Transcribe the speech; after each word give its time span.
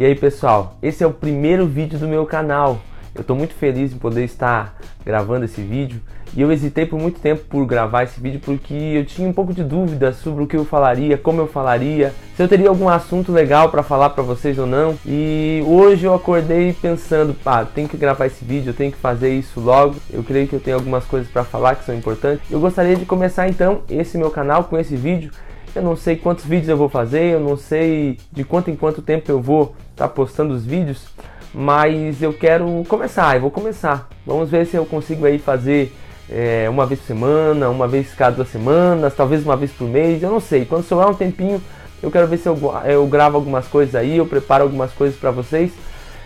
E 0.00 0.04
aí 0.04 0.14
pessoal, 0.14 0.76
esse 0.80 1.02
é 1.02 1.06
o 1.08 1.12
primeiro 1.12 1.66
vídeo 1.66 1.98
do 1.98 2.06
meu 2.06 2.24
canal. 2.24 2.78
Eu 3.12 3.22
estou 3.22 3.34
muito 3.34 3.52
feliz 3.52 3.92
em 3.92 3.98
poder 3.98 4.22
estar 4.22 4.78
gravando 5.04 5.44
esse 5.44 5.60
vídeo 5.60 6.00
e 6.36 6.40
eu 6.40 6.52
hesitei 6.52 6.86
por 6.86 7.00
muito 7.00 7.18
tempo 7.18 7.42
por 7.48 7.66
gravar 7.66 8.04
esse 8.04 8.20
vídeo 8.20 8.38
porque 8.38 8.72
eu 8.72 9.04
tinha 9.04 9.28
um 9.28 9.32
pouco 9.32 9.52
de 9.52 9.64
dúvida 9.64 10.12
sobre 10.12 10.44
o 10.44 10.46
que 10.46 10.56
eu 10.56 10.64
falaria, 10.64 11.18
como 11.18 11.40
eu 11.40 11.48
falaria, 11.48 12.14
se 12.36 12.40
eu 12.40 12.46
teria 12.46 12.68
algum 12.68 12.88
assunto 12.88 13.32
legal 13.32 13.70
para 13.70 13.82
falar 13.82 14.10
para 14.10 14.22
vocês 14.22 14.56
ou 14.56 14.68
não. 14.68 14.96
E 15.04 15.64
hoje 15.66 16.04
eu 16.04 16.14
acordei 16.14 16.72
pensando, 16.74 17.34
pá, 17.34 17.64
tem 17.64 17.88
que 17.88 17.96
gravar 17.96 18.26
esse 18.26 18.44
vídeo, 18.44 18.70
eu 18.70 18.74
tenho 18.74 18.92
que 18.92 18.98
fazer 18.98 19.34
isso 19.34 19.58
logo. 19.58 19.96
Eu 20.12 20.22
creio 20.22 20.46
que 20.46 20.54
eu 20.54 20.60
tenho 20.60 20.76
algumas 20.76 21.06
coisas 21.06 21.28
para 21.28 21.42
falar 21.42 21.74
que 21.74 21.84
são 21.84 21.92
importantes. 21.96 22.48
Eu 22.48 22.60
gostaria 22.60 22.94
de 22.94 23.04
começar 23.04 23.48
então 23.48 23.82
esse 23.90 24.16
meu 24.16 24.30
canal 24.30 24.62
com 24.62 24.78
esse 24.78 24.94
vídeo 24.94 25.32
eu 25.78 25.82
não 25.82 25.96
sei 25.96 26.16
quantos 26.16 26.44
vídeos 26.44 26.68
eu 26.68 26.76
vou 26.76 26.88
fazer, 26.88 27.34
eu 27.34 27.40
não 27.40 27.56
sei 27.56 28.18
de 28.32 28.42
quanto 28.42 28.68
em 28.68 28.74
quanto 28.74 29.00
tempo 29.00 29.30
eu 29.30 29.40
vou 29.40 29.76
estar 29.92 30.08
tá 30.08 30.08
postando 30.08 30.52
os 30.52 30.64
vídeos, 30.64 31.06
mas 31.54 32.20
eu 32.20 32.32
quero 32.32 32.84
começar, 32.88 33.36
eu 33.36 33.40
vou 33.40 33.50
começar. 33.50 34.08
Vamos 34.26 34.50
ver 34.50 34.66
se 34.66 34.76
eu 34.76 34.84
consigo 34.84 35.24
aí 35.24 35.38
fazer 35.38 35.92
é, 36.28 36.66
uma 36.68 36.84
vez 36.84 37.00
por 37.00 37.06
semana, 37.06 37.70
uma 37.70 37.86
vez 37.86 38.12
cada 38.12 38.36
duas 38.36 38.48
semanas, 38.48 39.14
talvez 39.14 39.44
uma 39.44 39.56
vez 39.56 39.70
por 39.70 39.88
mês, 39.88 40.20
eu 40.20 40.30
não 40.30 40.40
sei. 40.40 40.64
Quando 40.64 40.82
sobrar 40.84 41.08
um 41.08 41.14
tempinho, 41.14 41.62
eu 42.02 42.10
quero 42.10 42.26
ver 42.26 42.38
se 42.38 42.48
eu, 42.48 42.58
eu 42.84 43.06
gravo 43.06 43.36
algumas 43.36 43.68
coisas 43.68 43.94
aí, 43.94 44.16
eu 44.16 44.26
preparo 44.26 44.64
algumas 44.64 44.92
coisas 44.92 45.16
para 45.16 45.30
vocês 45.30 45.70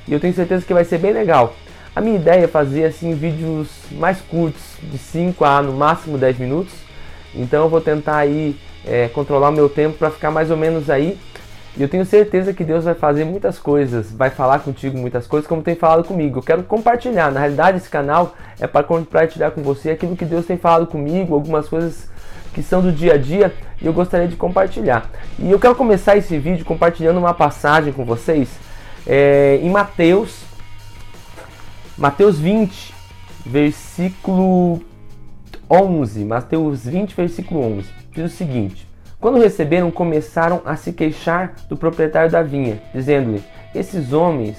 e 0.09 0.15
eu 0.15 0.19
tenho 0.19 0.33
certeza 0.33 0.65
que 0.65 0.73
vai 0.73 0.85
ser 0.85 0.97
bem 0.97 1.13
legal. 1.13 1.55
A 1.95 2.01
minha 2.01 2.17
ideia 2.17 2.45
é 2.45 2.49
fazer 2.49 2.87
assim 2.87 3.15
vídeos 3.15 3.69
mais 3.91 4.19
curtos, 4.23 4.63
de 4.83 4.97
5 4.97 5.45
a 5.45 5.61
no 5.61 5.75
máximo 5.75 6.17
10 6.17 6.39
minutos. 6.39 6.73
Então 7.35 7.65
eu 7.65 7.69
vou 7.69 7.83
tentar 7.83 8.17
aí 8.17 8.57
é, 8.87 9.09
controlar 9.09 9.51
o 9.51 9.53
meu 9.53 9.69
tempo 9.69 9.99
para 9.99 10.11
ficar 10.11 10.31
mais 10.31 10.51
ou 10.51 10.57
menos 10.57 10.91
aí. 10.91 11.19
E 11.77 11.83
eu 11.83 11.89
tenho 11.89 12.05
certeza 12.05 12.53
que 12.53 12.65
Deus 12.65 12.85
vai 12.85 12.95
fazer 12.95 13.25
muitas 13.25 13.59
coisas, 13.59 14.13
vai 14.13 14.29
falar 14.29 14.59
contigo 14.59 14.99
muitas 14.99 15.27
coisas, 15.27 15.49
como 15.49 15.63
tem 15.63 15.75
falado 15.75 16.05
comigo. 16.05 16.39
Eu 16.39 16.43
quero 16.43 16.63
compartilhar. 16.65 17.31
Na 17.31 17.41
realidade, 17.41 17.79
esse 17.79 17.89
canal 17.89 18.35
é 18.61 18.67
para 18.67 18.85
compartilhar 18.85 19.53
com 19.53 19.63
você 19.63 19.91
aquilo 19.91 20.17
que 20.17 20.25
Deus 20.25 20.45
tem 20.45 20.59
falado 20.59 20.87
comigo, 20.87 21.35
algumas 21.35 21.69
coisas 21.69 22.11
que 22.53 22.63
são 22.63 22.83
do 22.83 22.93
dia 22.93 23.15
a 23.15 23.17
dia 23.17 23.55
e 23.81 23.87
eu 23.87 23.93
gostaria 23.93 24.29
de 24.29 24.37
compartilhar. 24.37 25.11
E 25.39 25.51
eu 25.51 25.59
quero 25.59 25.75
começar 25.75 26.17
esse 26.17 26.39
vídeo 26.39 26.65
compartilhando 26.65 27.19
uma 27.19 27.33
passagem 27.33 27.93
com 27.93 28.05
vocês 28.05 28.51
é, 29.07 29.59
em 29.63 29.71
Mateus, 29.71 30.43
Mateus 31.97 32.39
20, 32.39 32.95
versículo 33.45 34.83
11. 35.73 36.23
Mateus 36.27 36.85
20, 36.85 37.15
versículo 37.15 37.65
11 37.79 37.89
diz 38.11 38.31
o 38.31 38.37
seguinte: 38.37 38.87
Quando 39.19 39.39
receberam, 39.39 39.91
começaram 39.91 40.61
a 40.67 40.77
se 40.77 40.93
queixar 40.93 41.55
do 41.67 41.79
proprietário 41.79 42.31
da 42.31 42.43
vinha, 42.43 42.83
dizendo-lhe: 42.95 43.43
Esses 43.75 44.13
homens, 44.13 44.59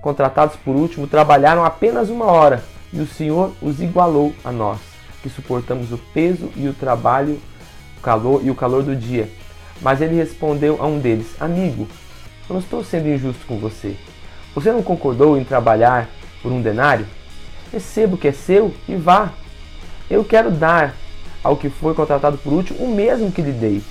contratados 0.00 0.54
por 0.54 0.76
último, 0.76 1.08
trabalharam 1.08 1.64
apenas 1.64 2.08
uma 2.08 2.26
hora, 2.26 2.62
e 2.92 3.00
o 3.00 3.06
Senhor 3.08 3.52
os 3.60 3.80
igualou 3.82 4.32
a 4.44 4.52
nós, 4.52 4.78
que 5.20 5.28
suportamos 5.28 5.90
o 5.90 5.98
peso 5.98 6.48
e 6.54 6.68
o 6.68 6.72
trabalho, 6.72 7.40
o 7.98 8.00
calor 8.00 8.40
e 8.44 8.48
o 8.48 8.54
calor 8.54 8.84
do 8.84 8.94
dia. 8.94 9.28
Mas 9.80 10.00
ele 10.00 10.14
respondeu 10.14 10.80
a 10.80 10.86
um 10.86 11.00
deles: 11.00 11.34
Amigo, 11.40 11.88
eu 12.48 12.54
não 12.54 12.60
estou 12.60 12.84
sendo 12.84 13.08
injusto 13.08 13.44
com 13.46 13.58
você. 13.58 13.96
Você 14.54 14.70
não 14.70 14.82
concordou 14.82 15.36
em 15.36 15.42
trabalhar 15.42 16.08
por 16.40 16.52
um 16.52 16.62
denário? 16.62 17.06
Receba 17.72 18.14
o 18.14 18.18
que 18.18 18.28
é 18.28 18.32
seu 18.32 18.72
e 18.86 18.94
vá. 18.94 19.32
Eu 20.10 20.24
quero 20.24 20.50
dar 20.50 20.94
ao 21.42 21.56
que 21.56 21.68
foi 21.68 21.94
contratado 21.94 22.38
por 22.38 22.52
último 22.52 22.84
o 22.84 22.94
mesmo 22.94 23.32
que 23.32 23.42
lhe 23.42 23.52
dei. 23.52 23.82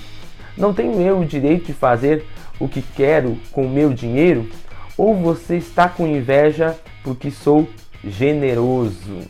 Não 0.56 0.72
tenho 0.72 1.00
eu 1.00 1.20
o 1.20 1.24
direito 1.24 1.66
de 1.66 1.72
fazer 1.72 2.26
o 2.60 2.68
que 2.68 2.82
quero 2.82 3.36
com 3.50 3.64
o 3.64 3.70
meu 3.70 3.92
dinheiro? 3.92 4.48
Ou 4.96 5.14
você 5.14 5.56
está 5.56 5.88
com 5.88 6.06
inveja 6.06 6.76
porque 7.02 7.30
sou 7.30 7.66
generoso? 8.04 9.20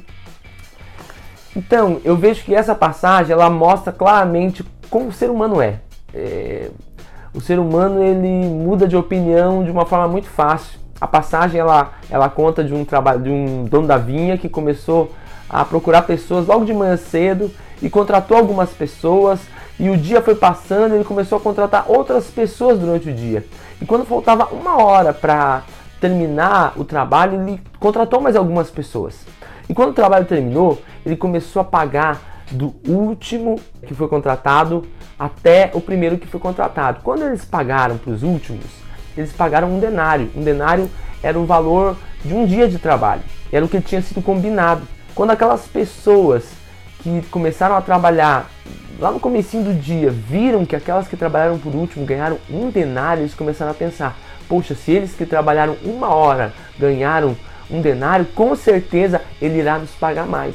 Então, 1.54 2.00
eu 2.04 2.16
vejo 2.16 2.44
que 2.44 2.54
essa 2.54 2.74
passagem 2.74 3.32
ela 3.32 3.48
mostra 3.50 3.92
claramente 3.92 4.64
como 4.90 5.08
o 5.08 5.12
ser 5.12 5.30
humano 5.30 5.60
é. 5.60 5.80
é. 6.14 6.70
O 7.34 7.40
ser 7.40 7.58
humano 7.58 8.02
ele 8.02 8.46
muda 8.48 8.86
de 8.86 8.96
opinião 8.96 9.64
de 9.64 9.70
uma 9.70 9.86
forma 9.86 10.08
muito 10.08 10.28
fácil. 10.28 10.78
A 11.00 11.06
passagem 11.06 11.58
ela, 11.58 11.92
ela 12.10 12.28
conta 12.28 12.62
de 12.62 12.74
um 12.74 12.84
trabalho 12.84 13.22
de 13.22 13.30
um 13.30 13.64
dono 13.64 13.86
da 13.86 13.96
vinha 13.96 14.36
que 14.36 14.48
começou 14.48 15.10
a 15.52 15.64
procurar 15.64 16.02
pessoas 16.02 16.46
logo 16.46 16.64
de 16.64 16.72
manhã 16.72 16.96
cedo 16.96 17.50
e 17.82 17.90
contratou 17.90 18.36
algumas 18.36 18.70
pessoas. 18.70 19.40
E 19.78 19.90
o 19.90 19.96
dia 19.96 20.22
foi 20.22 20.34
passando, 20.34 20.94
ele 20.94 21.04
começou 21.04 21.38
a 21.38 21.40
contratar 21.40 21.84
outras 21.88 22.26
pessoas 22.26 22.78
durante 22.78 23.10
o 23.10 23.14
dia. 23.14 23.44
E 23.80 23.84
quando 23.84 24.06
faltava 24.06 24.48
uma 24.52 24.82
hora 24.82 25.12
para 25.12 25.62
terminar 26.00 26.72
o 26.76 26.84
trabalho, 26.84 27.42
ele 27.42 27.60
contratou 27.78 28.20
mais 28.20 28.36
algumas 28.36 28.70
pessoas. 28.70 29.24
E 29.68 29.74
quando 29.74 29.90
o 29.90 29.94
trabalho 29.94 30.24
terminou, 30.24 30.80
ele 31.04 31.16
começou 31.16 31.62
a 31.62 31.64
pagar 31.64 32.44
do 32.50 32.74
último 32.86 33.58
que 33.86 33.94
foi 33.94 34.08
contratado 34.08 34.84
até 35.18 35.70
o 35.74 35.80
primeiro 35.80 36.18
que 36.18 36.26
foi 36.26 36.40
contratado. 36.40 37.00
Quando 37.02 37.22
eles 37.22 37.44
pagaram 37.44 37.96
para 37.96 38.12
os 38.12 38.22
últimos, 38.22 38.66
eles 39.16 39.32
pagaram 39.32 39.70
um 39.70 39.78
denário. 39.78 40.30
Um 40.36 40.42
denário 40.42 40.90
era 41.22 41.38
o 41.38 41.46
valor 41.46 41.96
de 42.24 42.34
um 42.34 42.44
dia 42.44 42.68
de 42.68 42.78
trabalho. 42.78 43.22
Era 43.50 43.64
o 43.64 43.68
que 43.68 43.80
tinha 43.80 44.02
sido 44.02 44.22
combinado. 44.22 44.82
Quando 45.14 45.30
aquelas 45.30 45.66
pessoas 45.66 46.44
que 47.02 47.22
começaram 47.30 47.76
a 47.76 47.82
trabalhar 47.82 48.48
lá 48.98 49.10
no 49.10 49.20
comecinho 49.20 49.64
do 49.64 49.74
dia 49.74 50.10
viram 50.10 50.64
que 50.64 50.74
aquelas 50.74 51.06
que 51.06 51.16
trabalharam 51.16 51.58
por 51.58 51.74
último 51.74 52.06
ganharam 52.06 52.38
um 52.48 52.70
denário, 52.70 53.22
eles 53.22 53.34
começaram 53.34 53.72
a 53.72 53.74
pensar: 53.74 54.16
poxa, 54.48 54.74
se 54.74 54.90
eles 54.90 55.12
que 55.12 55.26
trabalharam 55.26 55.76
uma 55.84 56.08
hora 56.08 56.54
ganharam 56.78 57.36
um 57.70 57.82
denário, 57.82 58.24
com 58.34 58.56
certeza 58.56 59.20
ele 59.40 59.58
irá 59.58 59.78
nos 59.78 59.90
pagar 59.90 60.26
mais. 60.26 60.54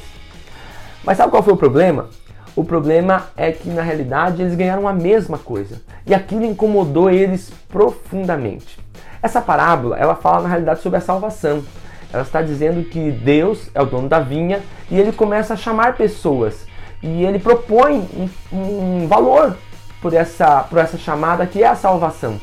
Mas 1.04 1.18
sabe 1.18 1.30
qual 1.30 1.44
foi 1.44 1.54
o 1.54 1.58
problema? 1.58 2.10
O 2.56 2.64
problema 2.64 3.28
é 3.38 3.52
que 3.52 3.70
na 3.70 3.84
realidade 3.84 4.42
eles 4.42 4.56
ganharam 4.56 4.88
a 4.88 4.94
mesma 4.94 5.38
coisa 5.38 5.82
e 6.06 6.16
aquilo 6.16 6.44
incomodou 6.44 7.12
eles 7.12 7.52
profundamente. 7.70 8.80
Essa 9.22 9.40
parábola 9.40 9.98
ela 9.98 10.16
fala 10.16 10.42
na 10.42 10.50
realidade 10.50 10.82
sobre 10.82 10.98
a 10.98 11.02
salvação. 11.02 11.64
Ela 12.12 12.24
está 12.24 12.42
dizendo 12.42 12.84
que 12.84 13.12
Deus 13.12 13.70
é 13.74 13.82
o 13.82 13.86
dono 13.86 14.08
da 14.08 14.20
vinha 14.20 14.62
e 14.90 15.00
ele 15.00 15.12
começa 15.12 15.54
a 15.54 15.58
chamar 15.58 15.96
pessoas 15.96 16.66
e 17.04 17.24
ele 17.24 17.40
propõe 17.40 18.08
um, 18.52 18.58
um 18.58 19.08
valor 19.08 19.58
por 20.02 20.14
essa, 20.14 20.62
por 20.64 20.80
essa 20.80 20.98
chamada 20.98 21.46
que 21.46 21.64
é 21.64 21.68
a 21.68 21.76
salvação. 21.76 22.40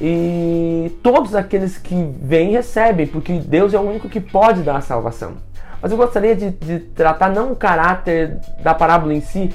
E 0.00 0.98
todos 1.02 1.34
aqueles 1.34 1.76
que 1.76 1.94
vêm 2.20 2.52
recebem, 2.52 3.06
porque 3.06 3.34
Deus 3.34 3.74
é 3.74 3.78
o 3.78 3.82
único 3.82 4.08
que 4.08 4.20
pode 4.20 4.62
dar 4.62 4.76
a 4.76 4.80
salvação. 4.80 5.34
Mas 5.80 5.92
eu 5.92 5.96
gostaria 5.96 6.34
de, 6.34 6.50
de 6.50 6.78
tratar 6.78 7.30
não 7.30 7.52
o 7.52 7.56
caráter 7.56 8.38
da 8.62 8.74
parábola 8.74 9.14
em 9.14 9.20
si, 9.20 9.52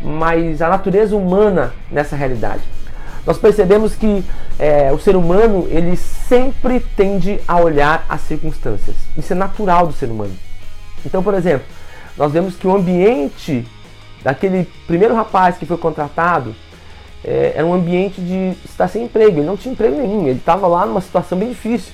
mas 0.00 0.62
a 0.62 0.68
natureza 0.68 1.16
humana 1.16 1.72
nessa 1.90 2.16
realidade 2.16 2.62
nós 3.28 3.36
percebemos 3.36 3.94
que 3.94 4.24
é, 4.58 4.90
o 4.90 4.98
ser 4.98 5.14
humano 5.14 5.68
ele 5.68 5.98
sempre 5.98 6.80
tende 6.80 7.38
a 7.46 7.60
olhar 7.60 8.06
as 8.08 8.22
circunstâncias. 8.22 8.96
Isso 9.18 9.34
é 9.34 9.36
natural 9.36 9.86
do 9.86 9.92
ser 9.92 10.06
humano. 10.06 10.32
Então, 11.04 11.22
por 11.22 11.34
exemplo, 11.34 11.66
nós 12.16 12.32
vemos 12.32 12.56
que 12.56 12.66
o 12.66 12.74
ambiente 12.74 13.66
daquele 14.24 14.66
primeiro 14.86 15.14
rapaz 15.14 15.58
que 15.58 15.66
foi 15.66 15.76
contratado 15.76 16.56
é, 17.22 17.52
era 17.54 17.66
um 17.66 17.74
ambiente 17.74 18.18
de 18.18 18.54
estar 18.64 18.88
sem 18.88 19.04
emprego. 19.04 19.40
Ele 19.40 19.46
não 19.46 19.58
tinha 19.58 19.74
emprego 19.74 19.98
nenhum, 20.00 20.26
ele 20.26 20.38
estava 20.38 20.66
lá 20.66 20.86
numa 20.86 21.02
situação 21.02 21.36
bem 21.36 21.50
difícil. 21.50 21.92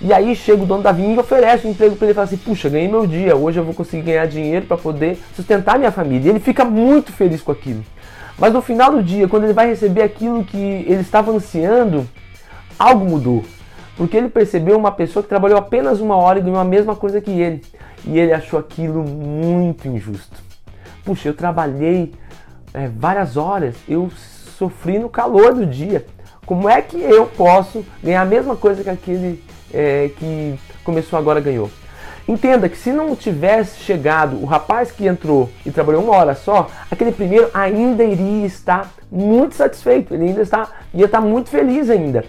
E 0.00 0.12
aí 0.12 0.34
chega 0.34 0.60
o 0.60 0.66
dono 0.66 0.82
da 0.82 0.90
vinha 0.90 1.14
e 1.14 1.18
oferece 1.20 1.68
um 1.68 1.70
emprego 1.70 1.94
para 1.94 2.06
ele 2.06 2.12
e 2.12 2.14
fala 2.16 2.26
assim: 2.26 2.36
Puxa, 2.36 2.68
ganhei 2.68 2.88
meu 2.88 3.06
dia, 3.06 3.36
hoje 3.36 3.60
eu 3.60 3.64
vou 3.64 3.74
conseguir 3.74 4.02
ganhar 4.02 4.26
dinheiro 4.26 4.66
para 4.66 4.76
poder 4.76 5.20
sustentar 5.36 5.78
minha 5.78 5.92
família. 5.92 6.26
E 6.26 6.30
ele 6.30 6.40
fica 6.40 6.64
muito 6.64 7.12
feliz 7.12 7.42
com 7.42 7.52
aquilo. 7.52 7.84
Mas 8.38 8.52
no 8.52 8.62
final 8.62 8.92
do 8.92 9.02
dia, 9.02 9.26
quando 9.26 9.44
ele 9.44 9.52
vai 9.52 9.66
receber 9.66 10.02
aquilo 10.02 10.44
que 10.44 10.56
ele 10.56 11.00
estava 11.00 11.32
ansiando, 11.32 12.08
algo 12.78 13.04
mudou. 13.04 13.44
Porque 13.96 14.16
ele 14.16 14.28
percebeu 14.28 14.78
uma 14.78 14.92
pessoa 14.92 15.22
que 15.22 15.28
trabalhou 15.28 15.58
apenas 15.58 16.00
uma 16.00 16.16
hora 16.16 16.38
e 16.38 16.42
ganhou 16.42 16.60
a 16.60 16.64
mesma 16.64 16.94
coisa 16.94 17.20
que 17.20 17.32
ele. 17.32 17.62
E 18.06 18.16
ele 18.16 18.32
achou 18.32 18.58
aquilo 18.58 19.02
muito 19.02 19.88
injusto. 19.88 20.36
Puxa, 21.04 21.28
eu 21.28 21.34
trabalhei 21.34 22.14
é, 22.72 22.86
várias 22.86 23.36
horas, 23.36 23.74
eu 23.88 24.08
sofri 24.56 25.00
no 25.00 25.08
calor 25.08 25.52
do 25.52 25.66
dia. 25.66 26.06
Como 26.46 26.68
é 26.68 26.80
que 26.80 26.96
eu 26.96 27.26
posso 27.26 27.84
ganhar 28.02 28.22
a 28.22 28.24
mesma 28.24 28.54
coisa 28.54 28.84
que 28.84 28.90
aquele 28.90 29.42
é, 29.74 30.10
que 30.16 30.58
começou 30.84 31.18
agora 31.18 31.40
ganhou? 31.40 31.68
Entenda 32.28 32.68
que 32.68 32.76
se 32.76 32.92
não 32.92 33.16
tivesse 33.16 33.80
chegado 33.80 34.36
o 34.36 34.44
rapaz 34.44 34.92
que 34.92 35.06
entrou 35.06 35.48
e 35.64 35.70
trabalhou 35.70 36.04
uma 36.04 36.14
hora 36.14 36.34
só, 36.34 36.68
aquele 36.90 37.10
primeiro 37.10 37.48
ainda 37.54 38.04
iria 38.04 38.44
estar 38.44 38.92
muito 39.10 39.54
satisfeito, 39.54 40.12
ele 40.12 40.26
ainda 40.26 40.42
está, 40.42 40.68
ia 40.92 41.06
estar 41.06 41.22
muito 41.22 41.48
feliz 41.48 41.88
ainda. 41.88 42.22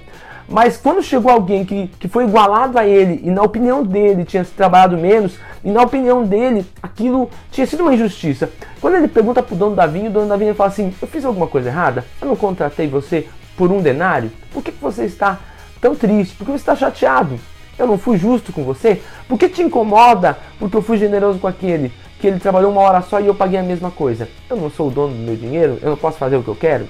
Mas 0.48 0.78
quando 0.78 1.04
chegou 1.04 1.30
alguém 1.30 1.66
que, 1.66 1.88
que 2.00 2.08
foi 2.08 2.24
igualado 2.24 2.80
a 2.80 2.88
ele 2.88 3.20
e 3.24 3.30
na 3.30 3.44
opinião 3.44 3.84
dele 3.84 4.24
tinha 4.24 4.46
trabalhado 4.46 4.98
menos, 4.98 5.38
e 5.64 5.70
na 5.70 5.84
opinião 5.84 6.24
dele 6.24 6.66
aquilo 6.82 7.30
tinha 7.52 7.68
sido 7.68 7.82
uma 7.82 7.94
injustiça. 7.94 8.50
Quando 8.80 8.96
ele 8.96 9.08
pergunta 9.10 9.44
para 9.44 9.54
o 9.54 9.58
dono 9.58 9.76
da 9.76 9.86
vinha, 9.86 10.10
o 10.10 10.14
dono 10.14 10.30
da 10.30 10.38
vinha 10.38 10.56
fala 10.56 10.70
assim: 10.70 10.94
Eu 11.02 11.08
fiz 11.10 11.26
alguma 11.26 11.46
coisa 11.46 11.68
errada? 11.68 12.06
Eu 12.22 12.30
não 12.30 12.38
contratei 12.38 12.88
você 12.88 13.28
por 13.58 13.70
um 13.70 13.82
denário? 13.82 14.32
Por 14.52 14.64
que, 14.64 14.72
que 14.72 14.82
você 14.82 15.04
está 15.04 15.38
tão 15.82 15.94
triste? 15.94 16.36
Por 16.36 16.46
que 16.46 16.52
você 16.52 16.58
está 16.58 16.76
chateado? 16.76 17.38
Eu 17.80 17.88
não 17.88 17.98
fui 17.98 18.18
justo 18.18 18.52
com 18.52 18.64
você? 18.66 19.02
Por 19.28 19.40
que 19.40 19.48
te 19.48 19.62
incomoda 19.62 20.38
porque 20.60 20.76
eu 20.76 20.82
fui 20.82 20.98
generoso 20.98 21.40
com 21.40 21.48
aquele? 21.48 21.94
Que 22.20 22.28
ele 22.28 22.40
trabalhou 22.40 22.72
uma 22.72 22.82
hora 22.82 23.02
só 23.02 23.22
e 23.22 23.28
eu 23.28 23.34
paguei 23.34 23.58
a 23.58 23.64
mesma 23.64 23.90
coisa. 23.90 24.28
Eu 24.50 24.58
não 24.58 24.70
sou 24.70 24.90
o 24.90 24.92
dono 24.92 25.14
do 25.14 25.20
meu 25.22 25.38
dinheiro? 25.38 25.80
Eu 25.82 25.92
não 25.92 25.98
posso 25.98 26.18
fazer 26.18 26.36
o 26.36 26.44
que 26.44 26.50
eu 26.50 26.56
quero? 26.56 26.88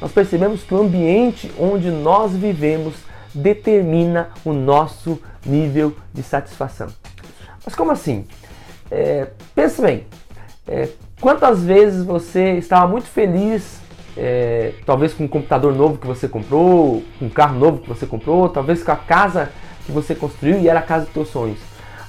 Nós 0.00 0.10
percebemos 0.10 0.64
que 0.64 0.74
o 0.74 0.80
ambiente 0.80 1.52
onde 1.56 1.88
nós 1.88 2.32
vivemos 2.32 2.94
determina 3.32 4.30
o 4.44 4.52
nosso 4.52 5.20
nível 5.46 5.94
de 6.12 6.24
satisfação. 6.24 6.88
Mas 7.64 7.74
como 7.76 7.92
assim? 7.92 8.26
É, 8.90 9.28
pensa 9.54 9.82
bem, 9.82 10.04
é, 10.66 10.88
quantas 11.20 11.62
vezes 11.62 12.04
você 12.04 12.56
estava 12.56 12.88
muito 12.88 13.06
feliz 13.06 13.78
é, 14.22 14.74
talvez 14.84 15.14
com 15.14 15.24
um 15.24 15.28
computador 15.28 15.74
novo 15.74 15.96
que 15.96 16.06
você 16.06 16.28
comprou, 16.28 17.02
com 17.18 17.24
um 17.24 17.30
carro 17.30 17.58
novo 17.58 17.78
que 17.78 17.88
você 17.88 18.04
comprou, 18.04 18.50
talvez 18.50 18.82
com 18.82 18.92
a 18.92 18.96
casa 18.96 19.50
que 19.86 19.90
você 19.90 20.14
construiu 20.14 20.60
e 20.60 20.68
era 20.68 20.80
a 20.80 20.82
casa 20.82 21.06
dos 21.06 21.14
seus 21.14 21.28
sonhos. 21.30 21.58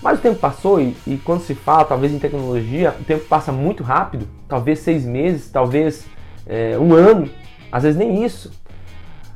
Mas 0.02 0.20
o 0.20 0.22
tempo 0.22 0.38
passou 0.38 0.82
e, 0.82 0.94
e, 1.08 1.16
quando 1.24 1.42
se 1.42 1.56
fala, 1.56 1.86
talvez 1.86 2.12
em 2.12 2.20
tecnologia, 2.20 2.94
o 3.00 3.04
tempo 3.06 3.24
passa 3.30 3.54
muito 3.54 3.82
rápido, 3.82 4.28
talvez 4.46 4.80
seis 4.80 5.06
meses, 5.06 5.50
talvez 5.50 6.06
é, 6.46 6.78
um 6.78 6.94
ano, 6.94 7.30
às 7.72 7.84
vezes 7.84 7.98
nem 7.98 8.26
isso. 8.26 8.52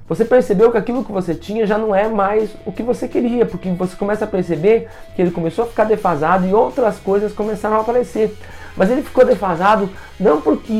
Você 0.09 0.25
percebeu 0.25 0.69
que 0.69 0.77
aquilo 0.77 1.05
que 1.05 1.11
você 1.13 1.33
tinha 1.33 1.65
já 1.65 1.77
não 1.77 1.95
é 1.95 2.09
mais 2.09 2.51
o 2.65 2.73
que 2.73 2.83
você 2.83 3.07
queria, 3.07 3.45
porque 3.45 3.71
você 3.71 3.95
começa 3.95 4.25
a 4.25 4.27
perceber 4.27 4.89
que 5.15 5.21
ele 5.21 5.31
começou 5.31 5.63
a 5.63 5.67
ficar 5.67 5.85
defasado 5.85 6.45
e 6.45 6.53
outras 6.53 6.99
coisas 6.99 7.31
começaram 7.31 7.77
a 7.77 7.81
aparecer. 7.81 8.35
Mas 8.75 8.89
ele 8.89 9.01
ficou 9.01 9.25
defasado 9.25 9.89
não 10.19 10.41
porque 10.41 10.73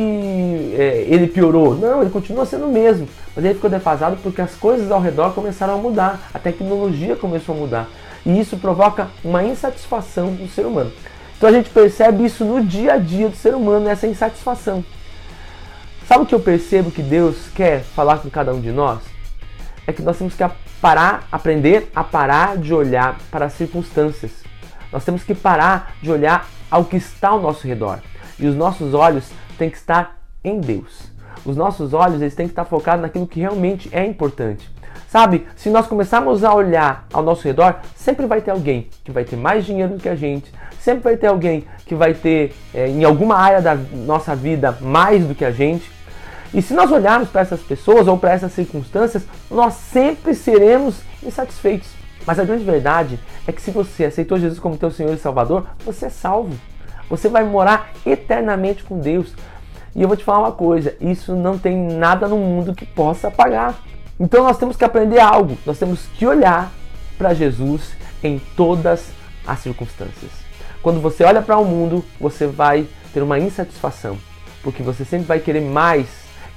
é, 0.78 1.06
ele 1.08 1.28
piorou, 1.28 1.76
não, 1.76 2.02
ele 2.02 2.10
continua 2.10 2.46
sendo 2.46 2.66
o 2.66 2.72
mesmo. 2.72 3.08
Mas 3.36 3.46
ele 3.46 3.54
ficou 3.54 3.70
defasado 3.70 4.18
porque 4.22 4.42
as 4.42 4.56
coisas 4.56 4.92
ao 4.92 5.02
redor 5.02 5.34
começaram 5.34 5.76
a 5.76 5.78
mudar, 5.78 6.30
a 6.34 6.40
tecnologia 6.40 7.16
começou 7.16 7.56
a 7.56 7.58
mudar. 7.58 7.88
E 8.26 8.40
isso 8.40 8.58
provoca 8.58 9.08
uma 9.24 9.44
insatisfação 9.44 10.34
do 10.34 10.48
ser 10.48 10.66
humano. 10.66 10.92
Então 11.38 11.50
a 11.50 11.52
gente 11.52 11.70
percebe 11.70 12.26
isso 12.26 12.44
no 12.44 12.64
dia 12.64 12.94
a 12.94 12.98
dia 12.98 13.30
do 13.30 13.36
ser 13.36 13.54
humano, 13.54 13.88
essa 13.88 14.08
insatisfação. 14.08 14.84
Sabe 16.08 16.24
o 16.24 16.26
que 16.26 16.36
eu 16.36 16.40
percebo 16.40 16.92
que 16.92 17.02
Deus 17.02 17.50
quer 17.54 17.82
falar 17.82 18.20
com 18.20 18.30
cada 18.30 18.54
um 18.54 18.62
de 18.62 18.72
nós? 18.72 19.00
É 19.88 19.94
que 19.94 20.02
nós 20.02 20.18
temos 20.18 20.34
que 20.36 20.44
parar, 20.82 21.28
aprender 21.32 21.90
a 21.96 22.04
parar 22.04 22.58
de 22.58 22.74
olhar 22.74 23.18
para 23.32 23.46
as 23.46 23.54
circunstâncias. 23.54 24.32
Nós 24.92 25.04
temos 25.04 25.24
que 25.24 25.34
parar 25.34 25.96
de 26.02 26.12
olhar 26.12 26.48
ao 26.70 26.86
que 26.86 26.98
está 26.98 27.30
ao 27.30 27.42
nosso 27.42 27.68
redor. 27.68 28.00
E 28.40 28.48
os 28.48 28.56
nossos 28.56 28.94
olhos 28.94 29.30
têm 29.58 29.70
que 29.70 29.78
estar 29.78 30.20
em 30.44 30.60
Deus. 30.60 31.12
Os 31.46 31.56
nossos 31.56 31.94
olhos 31.94 32.22
eles 32.22 32.36
têm 32.36 32.48
que 32.48 32.52
estar 32.52 32.66
focados 32.66 33.02
naquilo 33.02 33.28
que 33.28 33.40
realmente 33.40 33.90
é 33.92 34.06
importante. 34.06 34.70
Sabe, 35.08 35.48
se 35.56 35.70
nós 35.70 35.88
começarmos 35.88 36.44
a 36.44 36.54
olhar 36.54 37.08
ao 37.14 37.24
nosso 37.24 37.48
redor, 37.48 37.76
sempre 37.96 38.26
vai 38.26 38.42
ter 38.42 38.52
alguém 38.52 38.90
que 39.04 39.12
vai 39.12 39.24
ter 39.24 39.38
mais 39.38 39.66
dinheiro 39.66 39.94
do 39.94 40.00
que 40.02 40.10
a 40.10 40.16
gente, 40.16 40.52
sempre 40.80 41.04
vai 41.04 41.16
ter 41.16 41.28
alguém 41.28 41.66
que 41.86 41.96
vai 41.96 42.14
ter 42.14 42.54
é, 42.74 42.88
em 42.88 43.04
alguma 43.04 43.38
área 43.38 43.62
da 43.62 43.76
nossa 43.76 44.36
vida 44.36 44.78
mais 44.82 45.26
do 45.26 45.34
que 45.34 45.46
a 45.46 45.52
gente. 45.52 45.90
E 46.54 46.62
se 46.62 46.74
nós 46.74 46.92
olharmos 46.92 47.30
para 47.30 47.42
essas 47.42 47.62
pessoas 47.62 48.08
ou 48.08 48.18
para 48.18 48.32
essas 48.32 48.52
circunstâncias, 48.52 49.24
nós 49.50 49.74
sempre 49.76 50.34
seremos 50.34 51.02
insatisfeitos. 51.24 51.90
Mas 52.26 52.40
a 52.40 52.44
grande 52.44 52.64
verdade 52.64 53.20
é 53.48 53.52
que 53.52 53.62
se 53.62 53.72
você 53.72 54.06
aceitou 54.06 54.40
Jesus 54.40 54.60
como 54.60 54.78
teu 54.78 54.92
Senhor 54.92 55.14
e 55.14 55.18
Salvador, 55.18 55.66
você 55.86 56.08
é 56.08 56.10
salvo. 56.10 56.58
Você 57.10 57.30
vai 57.30 57.44
morar 57.44 57.92
eternamente 58.06 58.84
com 58.84 59.00
Deus. 59.00 59.34
E 59.96 60.02
eu 60.02 60.08
vou 60.08 60.18
te 60.18 60.24
falar 60.24 60.40
uma 60.40 60.52
coisa: 60.52 60.96
isso 61.00 61.36
não 61.36 61.58
tem 61.58 61.78
nada 61.78 62.28
no 62.28 62.38
mundo 62.38 62.74
que 62.74 62.86
possa 62.86 63.30
pagar. 63.30 63.76
Então 64.20 64.44
nós 64.44 64.58
temos 64.58 64.76
que 64.76 64.84
aprender 64.84 65.20
algo. 65.20 65.58
Nós 65.66 65.78
temos 65.78 66.08
que 66.16 66.26
olhar 66.26 66.72
para 67.18 67.34
Jesus 67.34 67.94
em 68.24 68.42
todas 68.56 69.10
as 69.46 69.60
circunstâncias. 69.60 70.32
Quando 70.82 71.02
você 71.02 71.24
olha 71.24 71.42
para 71.42 71.58
o 71.58 71.66
mundo, 71.66 72.04
você 72.20 72.48
vai 72.48 72.88
ter 73.14 73.22
uma 73.22 73.40
insatisfação, 73.40 74.18
porque 74.62 74.84
você 74.84 75.04
sempre 75.06 75.26
vai 75.26 75.40
querer 75.40 75.62
mais. 75.62 76.08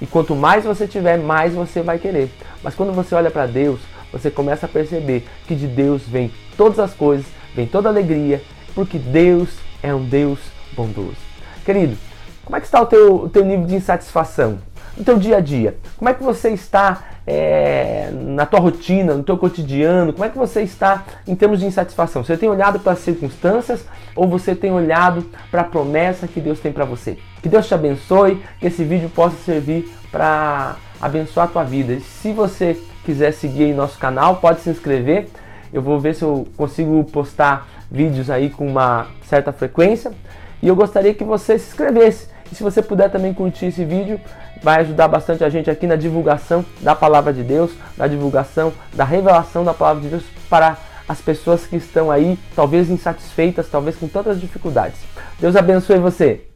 E 0.01 0.07
quanto 0.07 0.37
mais 0.37 0.65
você 0.65 0.87
tiver, 0.87 1.19
mais 1.19 1.55
você 1.55 1.83
vai 1.83 1.99
querer. 1.99 2.31
Mas 2.63 2.75
quando 2.75 2.93
você 2.93 3.15
olha 3.15 3.31
para 3.31 3.47
Deus, 3.47 3.81
você 4.13 4.31
começa 4.31 4.67
a 4.67 4.69
perceber 4.69 5.27
que 5.47 5.55
de 5.55 5.67
Deus 5.67 6.03
vem 6.03 6.31
todas 6.57 6.79
as 6.79 6.95
coisas, 6.95 7.27
vem 7.55 7.67
toda 7.67 7.89
alegria, 7.89 8.43
porque 8.75 8.99
Deus 8.99 9.51
é 9.83 9.95
um 9.95 10.05
Deus 10.05 10.39
bondoso. 10.75 11.17
Querido, 11.65 11.97
como 12.45 12.57
é 12.57 12.61
que 12.61 12.67
está 12.67 12.81
o 12.81 12.87
teu, 12.87 13.15
o 13.25 13.29
teu 13.29 13.45
nível 13.45 13.67
de 13.67 13.75
insatisfação? 13.75 14.59
No 14.97 15.05
teu 15.05 15.19
dia 15.19 15.37
a 15.37 15.41
dia? 15.41 15.77
Como 15.97 16.09
é 16.09 16.15
que 16.15 16.23
você 16.23 16.51
está 16.51 17.05
é, 17.27 18.11
na 18.11 18.47
tua 18.47 18.59
rotina, 18.59 19.15
no 19.15 19.23
teu 19.23 19.37
cotidiano? 19.37 20.13
Como 20.13 20.25
é 20.25 20.31
que 20.31 20.39
você 20.39 20.63
está 20.63 21.05
em 21.27 21.35
termos 21.35 21.61
de 21.61 21.67
insatisfação? 21.67 22.25
Você 22.25 22.37
tem 22.37 22.49
olhado 22.49 22.81
para 22.81 22.93
as 22.93 23.01
circunstâncias 23.01 23.85
ou 24.17 24.27
você 24.27 24.55
tem 24.55 24.73
olhado 24.73 25.27
para 25.51 25.61
a 25.61 25.65
promessa 25.65 26.27
que 26.27 26.41
Deus 26.41 26.59
tem 26.59 26.73
para 26.73 26.85
você? 26.85 27.19
Que 27.43 27.49
Deus 27.49 27.69
te 27.69 27.75
abençoe, 27.75 28.43
que 28.59 28.67
esse 28.67 28.83
vídeo 28.83 29.11
possa 29.11 29.37
servir 29.45 29.93
para 30.11 30.77
abençoar 31.01 31.47
a 31.47 31.51
tua 31.51 31.65
vida. 31.65 31.93
E 31.93 32.01
se 32.01 32.33
você 32.33 32.81
quiser 33.09 33.33
seguir 33.33 33.65
aí 33.65 33.73
nosso 33.73 33.99
canal, 33.99 34.37
pode 34.37 34.61
se 34.61 34.69
inscrever. 34.69 35.29
Eu 35.73 35.81
vou 35.81 35.99
ver 35.99 36.15
se 36.15 36.23
eu 36.23 36.47
consigo 36.59 37.03
postar 37.05 37.67
vídeos 37.91 38.29
aí 38.29 38.51
com 38.51 38.67
uma 38.67 39.07
certa 39.23 39.51
frequência. 39.51 40.13
E 40.63 40.69
eu 40.69 40.77
gostaria 40.77 41.15
que 41.15 41.25
você 41.25 41.59
se 41.59 41.69
inscrevesse. 41.69 42.29
E 42.53 42.55
se 42.55 42.63
você 42.63 42.83
puder 42.83 43.11
também 43.11 43.33
curtir 43.33 43.67
esse 43.67 43.83
vídeo, 43.83 44.21
vai 44.63 44.81
ajudar 44.81 45.09
bastante 45.09 45.43
a 45.43 45.49
gente 45.49 45.71
aqui 45.71 45.87
na 45.87 45.97
divulgação 45.97 46.63
da 46.83 46.95
palavra 46.95 47.33
de 47.33 47.43
Deus, 47.43 47.71
na 47.97 48.07
divulgação 48.07 48.75
da 48.93 49.05
revelação 49.05 49.65
da 49.65 49.73
palavra 49.73 50.03
de 50.03 50.09
Deus 50.09 50.25
para 50.51 50.77
as 51.09 51.23
pessoas 51.23 51.65
que 51.65 51.77
estão 51.77 52.11
aí, 52.11 52.39
talvez 52.55 52.91
insatisfeitas, 52.91 53.71
talvez 53.71 53.97
com 53.97 54.07
tantas 54.07 54.39
dificuldades. 54.39 55.01
Deus 55.41 55.57
abençoe 55.57 55.99
você. 55.99 56.48